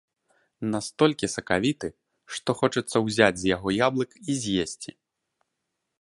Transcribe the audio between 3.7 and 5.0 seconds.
яблык і з'есці.